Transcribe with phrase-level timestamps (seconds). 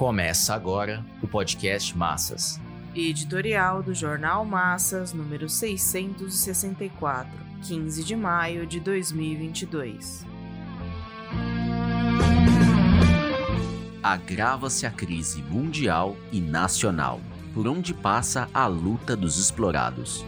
[0.00, 2.58] Começa agora o podcast Massas.
[2.94, 7.30] Editorial do Jornal Massas, número 664,
[7.64, 10.24] 15 de maio de 2022.
[14.02, 17.20] Agrava-se a crise mundial e nacional,
[17.52, 20.24] por onde passa a luta dos explorados.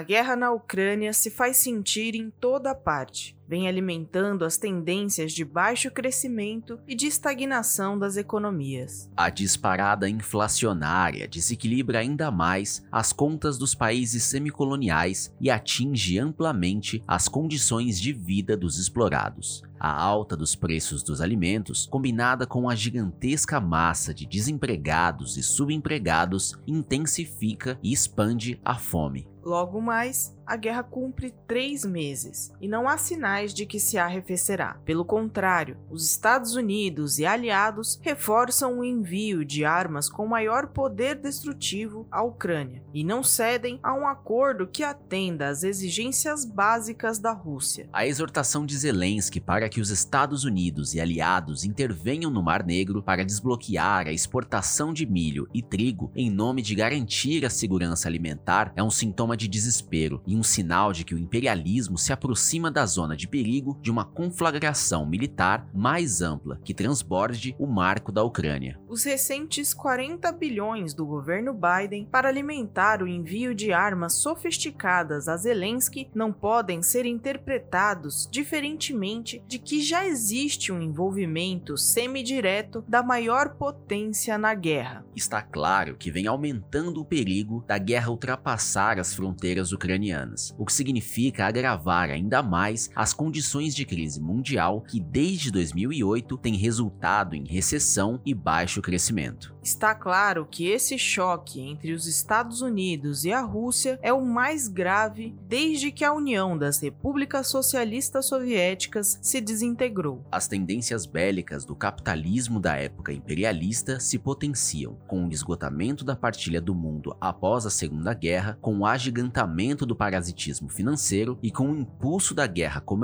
[0.00, 3.36] A guerra na Ucrânia se faz sentir em toda parte.
[3.50, 9.10] Vem alimentando as tendências de baixo crescimento e de estagnação das economias.
[9.16, 17.26] A disparada inflacionária desequilibra ainda mais as contas dos países semicoloniais e atinge amplamente as
[17.26, 19.64] condições de vida dos explorados.
[19.80, 26.54] A alta dos preços dos alimentos, combinada com a gigantesca massa de desempregados e subempregados,
[26.66, 29.26] intensifica e expande a fome.
[29.42, 34.76] Logo mais, a guerra cumpre três meses e não há sinais de que se arrefecerá.
[34.84, 41.16] Pelo contrário, os Estados Unidos e aliados reforçam o envio de armas com maior poder
[41.16, 47.32] destrutivo à Ucrânia e não cedem a um acordo que atenda às exigências básicas da
[47.32, 47.88] Rússia.
[47.92, 53.02] A exortação de Zelensky para que os Estados Unidos e aliados intervenham no Mar Negro
[53.02, 58.72] para desbloquear a exportação de milho e trigo em nome de garantir a segurança alimentar
[58.76, 62.84] é um sintoma de desespero e um sinal de que o imperialismo se aproxima da
[62.86, 68.78] zona de perigo de uma conflagração militar mais ampla que transborde o marco da Ucrânia.
[68.88, 75.36] Os recentes 40 bilhões do governo Biden para alimentar o envio de armas sofisticadas a
[75.36, 83.54] Zelensky não podem ser interpretados diferentemente de que já existe um envolvimento semidireto da maior
[83.54, 85.04] potência na guerra.
[85.14, 90.72] Está claro que vem aumentando o perigo da guerra ultrapassar as fronteiras ucranianas o que
[90.72, 97.44] significa agravar ainda mais as condições de crise mundial que desde 2008 tem resultado em
[97.44, 99.54] recessão e baixo crescimento.
[99.62, 104.68] Está claro que esse choque entre os Estados Unidos e a Rússia é o mais
[104.68, 110.24] grave desde que a União das Repúblicas Socialistas Soviéticas se desintegrou.
[110.32, 116.58] As tendências bélicas do capitalismo da época imperialista se potenciam, com o esgotamento da partilha
[116.58, 121.76] do mundo após a Segunda Guerra, com o agigantamento do parasitismo financeiro e com o
[121.76, 122.99] impulso da guerra comercial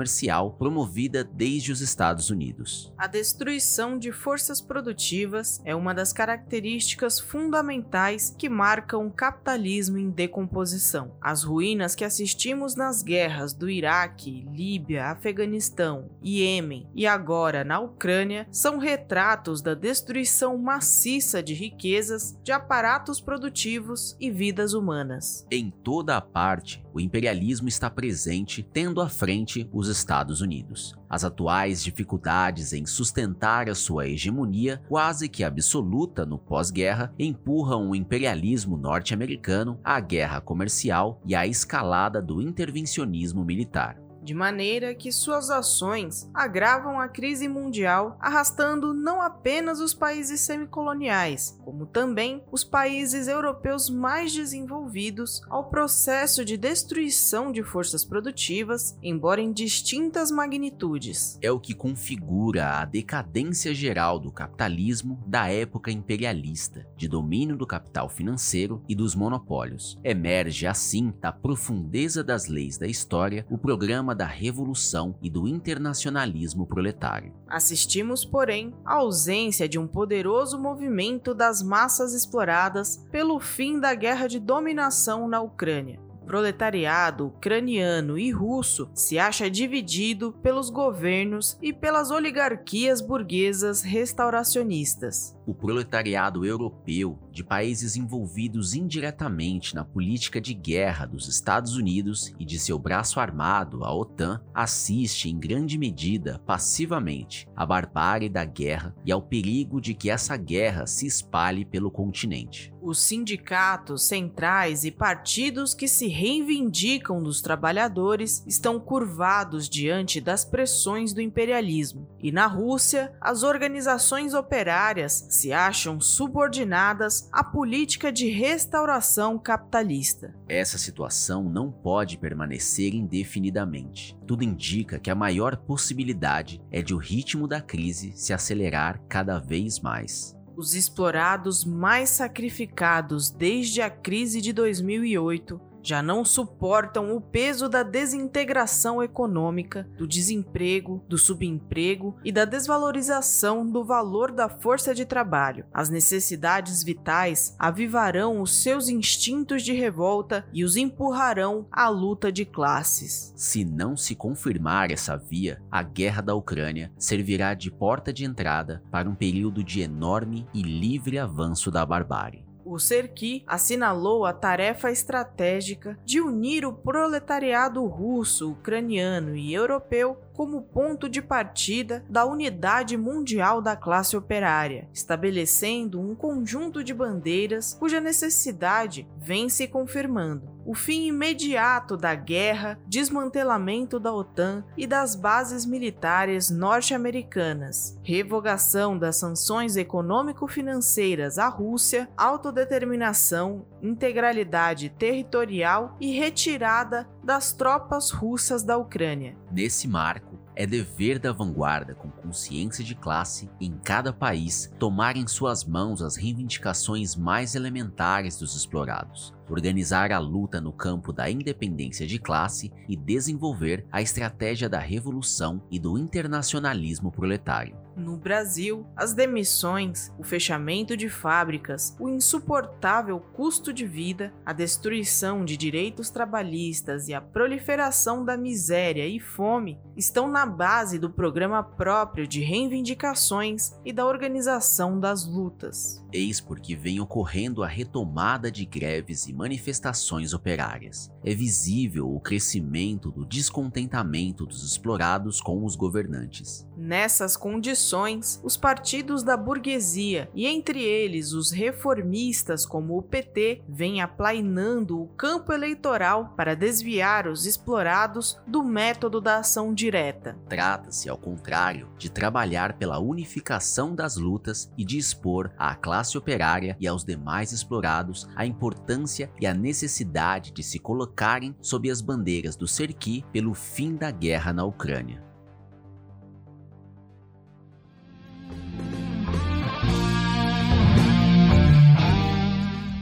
[0.57, 2.93] promovida desde os Estados Unidos.
[2.97, 10.09] A destruição de forças produtivas é uma das características fundamentais que marcam o capitalismo em
[10.09, 11.11] decomposição.
[11.21, 18.47] As ruínas que assistimos nas guerras do Iraque, Líbia, Afeganistão, Iêmen e agora na Ucrânia
[18.51, 25.45] são retratos da destruição maciça de riquezas, de aparatos produtivos e vidas humanas.
[25.49, 30.95] Em toda a parte, o imperialismo está presente, tendo à frente os Estados Unidos.
[31.09, 37.95] As atuais dificuldades em sustentar a sua hegemonia, quase que absoluta no pós-guerra, empurram o
[37.95, 45.49] imperialismo norte-americano à guerra comercial e à escalada do intervencionismo militar de maneira que suas
[45.49, 53.29] ações agravam a crise mundial, arrastando não apenas os países semicoloniais, como também os países
[53.29, 61.39] europeus mais desenvolvidos ao processo de destruição de forças produtivas, embora em distintas magnitudes.
[61.41, 67.65] É o que configura a decadência geral do capitalismo da época imperialista, de domínio do
[67.65, 69.97] capital financeiro e dos monopólios.
[70.03, 76.65] Emerge assim da profundeza das leis da história o programa da revolução e do internacionalismo
[76.65, 77.33] proletário.
[77.47, 84.27] Assistimos, porém, à ausência de um poderoso movimento das massas exploradas pelo fim da guerra
[84.27, 92.11] de dominação na Ucrânia proletariado ucraniano e russo se acha dividido pelos governos e pelas
[92.11, 95.36] oligarquias burguesas restauracionistas.
[95.47, 102.43] O proletariado europeu, de países envolvidos indiretamente na política de guerra dos Estados Unidos e
[102.43, 108.93] de seu braço armado, a OTAN, assiste em grande medida passivamente à barbárie da guerra
[109.05, 112.73] e ao perigo de que essa guerra se espalhe pelo continente.
[112.81, 121.13] Os sindicatos centrais e partidos que se reivindicam dos trabalhadores estão curvados diante das pressões
[121.13, 122.07] do imperialismo.
[122.19, 130.33] E na Rússia, as organizações operárias se acham subordinadas à política de restauração capitalista.
[130.49, 134.17] Essa situação não pode permanecer indefinidamente.
[134.25, 139.37] Tudo indica que a maior possibilidade é de o ritmo da crise se acelerar cada
[139.37, 140.35] vez mais.
[140.55, 147.81] Os explorados mais sacrificados desde a crise de 2008 já não suportam o peso da
[147.81, 155.65] desintegração econômica, do desemprego, do subemprego e da desvalorização do valor da força de trabalho.
[155.73, 162.43] As necessidades vitais avivarão os seus instintos de revolta e os empurrarão à luta de
[162.43, 163.31] classes.
[163.37, 168.83] Se não se confirmar essa via, a guerra da Ucrânia servirá de porta de entrada
[168.91, 174.91] para um período de enorme e livre avanço da barbárie o Serki assinalou a tarefa
[174.91, 182.95] estratégica de unir o proletariado russo, ucraniano e europeu como ponto de partida da unidade
[182.95, 190.56] mundial da classe operária, estabelecendo um conjunto de bandeiras cuja necessidade vem se confirmando.
[190.67, 199.15] O fim imediato da guerra, desmantelamento da OTAN e das bases militares norte-americanas, revogação das
[199.15, 209.37] sanções econômico-financeiras à Rússia, autodeterminação, integralidade territorial e retirada das tropas russas da Ucrânia.
[209.49, 215.27] Nesse marco, é dever da vanguarda com consciência de classe em cada país tomar em
[215.27, 222.05] suas mãos as reivindicações mais elementares dos explorados, organizar a luta no campo da independência
[222.05, 227.75] de classe e desenvolver a estratégia da revolução e do internacionalismo proletário.
[227.97, 235.43] No Brasil, as demissões, o fechamento de fábricas, o insuportável custo de vida, a destruição
[235.43, 241.63] de direitos trabalhistas e a proliferação da miséria e fome estão na base do programa
[241.63, 246.05] próprio de reivindicações e da organização das lutas.
[246.11, 251.11] Eis porque vem ocorrendo a retomada de greves e manifestações operárias.
[251.23, 256.67] É visível o crescimento do descontentamento dos explorados com os governantes.
[256.77, 264.01] Nessas condições, os partidos da burguesia, e entre eles os reformistas como o PT, vêm
[264.01, 270.37] aplainando o campo eleitoral para desviar os explorados do método da ação direta.
[270.47, 276.77] Trata-se, ao contrário, de trabalhar pela unificação das lutas e de expor à classe operária
[276.79, 282.55] e aos demais explorados a importância e a necessidade de se colocarem sob as bandeiras
[282.55, 285.25] do Serki pelo fim da guerra na Ucrânia.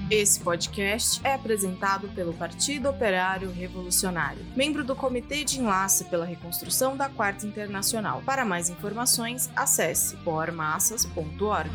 [0.10, 6.96] Esse podcast é apresentado pelo Partido Operário Revolucionário, membro do Comitê de Enlace pela Reconstrução
[6.96, 8.22] da Quarta Internacional.
[8.26, 11.70] Para mais informações, acesse pormassas.org.